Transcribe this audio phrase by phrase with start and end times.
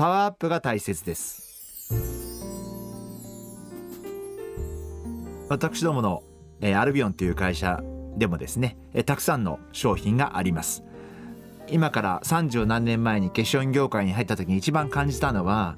[0.00, 1.90] パワーアップが大切です。
[5.50, 6.22] 私どもの、
[6.62, 7.82] えー、アルビオンという会社
[8.16, 10.84] でもですね、えー、たくさんの商品があります。
[11.68, 15.76] 今から30何年前に化粧業界に入った時に一番感じたのは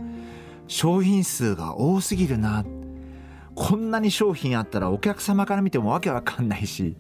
[0.69, 2.65] 商品数が多すぎるな。
[3.57, 6.97] こんなに商品あったらお客様から見てもわけわかんないし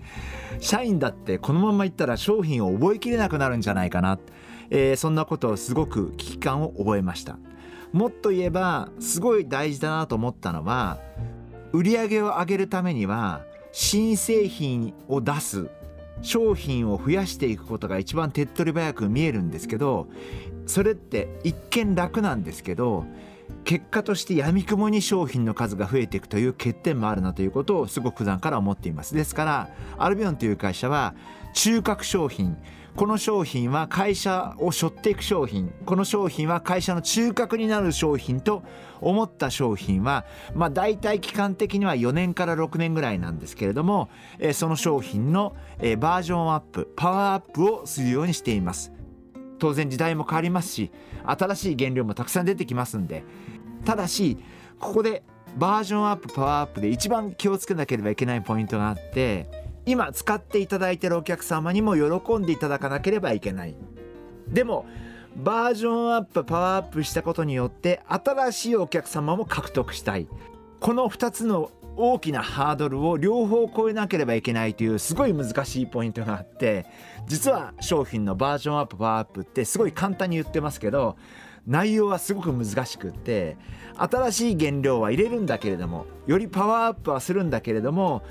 [0.58, 4.18] 社員だってこのままいったら商品を覚えきれなくなるんじゃないかな、
[4.70, 7.38] えー、そんなことをすごく危機感を覚えました。
[7.92, 10.98] もっと言えばすごい大事だなと思ったのは
[11.72, 15.68] 売り上げを上げるためには新製品を出す
[16.22, 20.08] 商品を増やしていくことが一番手っ取り早く見えるんですけど
[20.66, 23.04] それって一見楽なんですけど
[23.64, 29.14] 結果として闇雲に商品の数が増えていくという欠点もあるなということをすごく普段から思っています。
[29.14, 31.14] ですからアルビオンという会社は
[31.54, 32.56] 中核商品。
[32.94, 35.72] この商品は会社を背負っていく商品。
[35.86, 38.62] この商品は会社の中核になる商品と
[39.00, 48.92] 思った商品はまあ大体期間的には4年から6年ぐらいなんですけれども、えその商品の、えバージョンアップパワーアップをするようにしています。
[49.62, 50.90] 当然時代も変わりますし
[51.24, 53.22] 新しい原料もたくさん出てきますんで。
[53.84, 54.36] ただし
[54.80, 55.22] ここで
[55.56, 59.48] バージョンアップパワーアップで一番気をつけなければいけないポイントがあって
[59.86, 63.76] 今使っていただいてるお客様にも喜んでいただかなければいけない。
[64.48, 64.84] でも
[65.36, 70.26] バージョンアップパワーアップしたことによって新しいお客様も獲得したい。
[70.80, 76.86] この2つの大きなハードルを両方超えなければいけないというすごい難しいポイントがあって
[77.26, 81.16] 実は商品のバージョンアップパワーアップってすごい簡単に言ってますけど
[81.66, 83.56] 内容はすごく難しくって
[83.96, 88.22] 新しい原料は入れるんだけれどもよりパワーアップはするんだけれども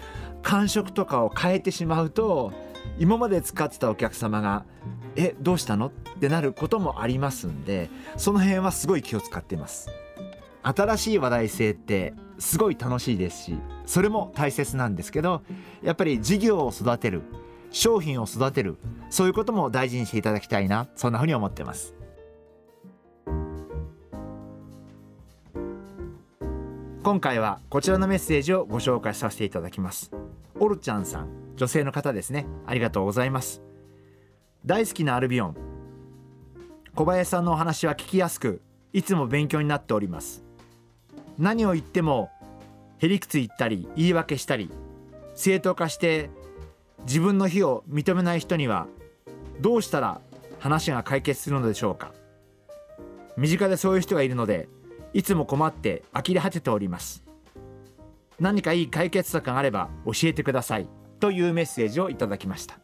[0.41, 2.51] 感触とかを変えてしまうと
[2.99, 4.65] 今まで使ってたお客様が
[5.15, 9.89] 「えどうしたの?」ってなることもありますんでその辺はすごい気を使っています
[10.63, 15.43] 新しい話題性ってすごい楽しいですしそれも大切なんですけど
[15.83, 17.21] やっぱり事業を育てる
[17.69, 18.77] 商品を育てる
[19.09, 21.93] そういうことも大事にしていただきたいなそんなふうに思ってます。
[27.03, 30.11] 今回はこちらのメッセージをご紹介させていただきます。
[30.59, 32.45] オルちゃんさん女性の方ですね。
[32.67, 33.61] ありがとうございます。
[34.65, 35.55] 大好きなアルビオン。
[36.93, 38.61] 小林さんのお話は聞きやすく
[38.93, 40.43] いつも勉強になっております。
[41.37, 42.29] 何を言っても
[42.99, 44.69] へりくつ言ったり言い訳したり
[45.35, 46.29] 正当化して
[47.05, 48.87] 自分の非を認めない人には
[49.59, 50.21] どうしたら
[50.59, 52.11] 話が解決するのでしょうか。
[53.37, 54.67] 身近でそういう人がいるので
[55.13, 57.23] いつも困って呆れ果てております。
[58.39, 60.87] 何かいい解決策があれば教えてください。
[61.19, 62.79] というメッセージをいただきました。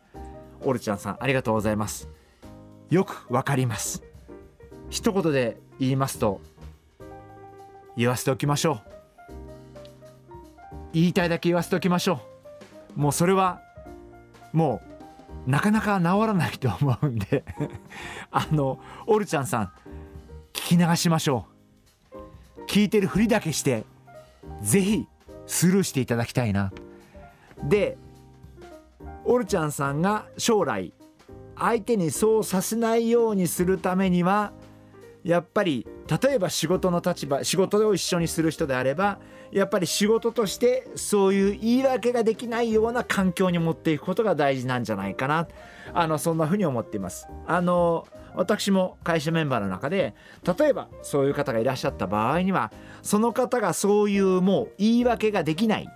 [0.61, 2.09] オルちゃんさんありがとうございます。
[2.89, 4.03] よくわかります。
[4.89, 6.41] 一言で言いますと
[7.97, 8.97] 言わせておきましょう。
[10.93, 12.21] 言いたいだけ言わせておきましょ
[12.95, 12.99] う。
[12.99, 13.61] もうそれは
[14.53, 14.81] も
[15.45, 17.43] うなかなか治らないと思うんで。
[18.31, 19.71] あのオルちゃんさん
[20.53, 21.47] 聞き流しましょ
[22.13, 22.63] う。
[22.67, 23.83] 聞いてるふりだけして
[24.61, 25.07] 是非
[25.47, 26.71] スルーしていただきたいな。
[27.63, 27.97] で
[29.25, 30.93] オルちゃんさんが将来
[31.57, 34.51] 相手にそうさせないようにするためには
[35.23, 39.19] やっぱり例えば仕事の立場仕事を一緒にする人であれば
[39.51, 45.48] やっぱり仕事としてそういう言い訳ができないような環境に持っていくことが大事なんじゃないかな。
[45.94, 47.27] あのそんなふうに思っています。
[47.45, 50.13] あの私も会社メンバーの中で
[50.57, 52.71] 例えばそういう方がいらっしゃった場合には
[53.01, 55.88] その方がそういうもう言い訳ができない。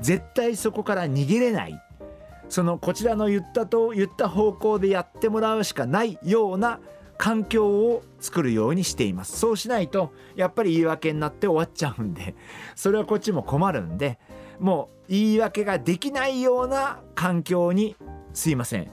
[0.00, 1.82] 絶対そこから逃げれない。
[2.48, 6.78] そのこちらの言ったと言った方向でやってもらうしかないような
[7.18, 9.38] 環境を作るようにしています。
[9.38, 12.34] そうしないとやっぱり言い訳になって終わっちゃうんで
[12.74, 14.18] それはこっちも困るんで
[14.58, 17.96] もう言い訳ができないような環境に
[18.32, 18.90] すいません。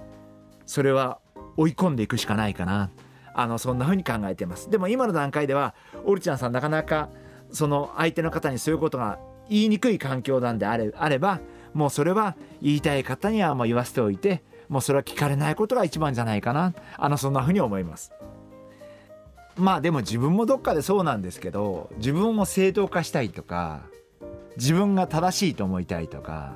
[0.65, 1.19] それは
[1.57, 2.89] 追い込んでいくしかないかな。
[3.35, 4.69] あのそんな風に考えてます。
[4.69, 5.73] でも今の段階では
[6.05, 7.09] オルちゃんさんなかなか
[7.51, 11.41] その相手の方にそういうことが言いにくい環境なんであれあれば
[11.73, 16.73] もうそれは言いたい方にはもう言わせておいてもうそれは聞かれないことが一番じゃないかな。
[16.97, 18.11] あのそんな風に思います。
[19.57, 23.81] まあでも自分もどっかでそうなんですけど自分を正当化したいとか
[24.57, 26.53] 自分が正しいと思いたいとか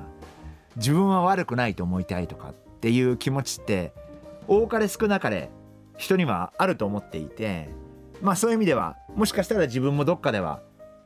[0.76, 3.92] 自分は悪くないと思いたいとかっていう気持ちって
[4.48, 5.50] 多かれ少なかれ
[5.96, 7.68] 人にはあると思っていて
[8.20, 10.60] まあそういう意味ではもしかしたら自分もどっかでは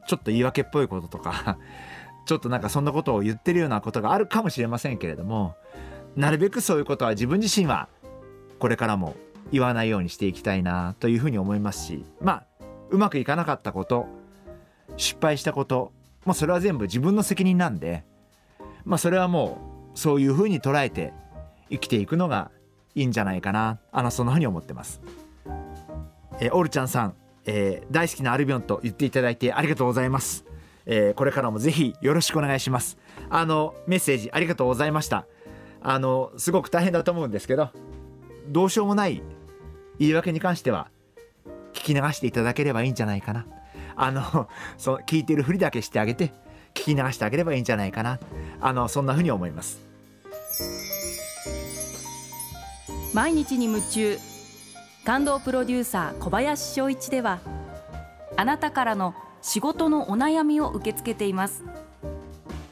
[0.06, 1.58] ちょっと言い訳っぽいこととか
[2.26, 5.56] ちょっとなんかそんなことを言ってるようなことがあるかもしれませんけれども
[6.17, 7.88] なるべくそういうことは自分自身は
[8.59, 9.17] これからも
[9.50, 14.06] 言わないようにしていきたいなというふうに思いますしまあうまくいかなかったこと
[14.97, 15.93] 失敗したこと
[16.25, 18.05] もうそれは全部自分の責任なんで
[18.85, 21.12] まあそれはもうそういうふうに捉えて
[21.70, 22.50] 生きていくのが
[22.94, 25.00] いいんじゃないかなあのそんなふうに思ってます。
[26.41, 27.14] えー、オルちゃんさん、
[27.47, 30.44] えー、大好きなアルビオンと言っていただいてありがとうございます。
[30.85, 32.99] えー、これからもぜひよろしくお願いします。
[33.31, 35.26] あのメッセージありがとうございました。
[35.82, 37.70] あのすごく大変だと思うんですけど
[38.49, 39.23] どうしようもない
[39.99, 40.88] 言い訳に関しては
[41.73, 43.46] 聞き流していただければいいんじゃないかな。
[43.94, 44.49] あの
[44.79, 46.32] そ聞いてるふりだけしてあげて
[46.75, 48.19] 聞き流してあげればいいんじゃないかな。
[48.61, 49.81] あのそんなふうに思います。
[53.14, 54.19] 毎日に夢中。
[55.05, 57.40] 感動プロデューサー小林翔一では
[58.37, 61.64] あなたからの仕事のお悩みを受け付けています。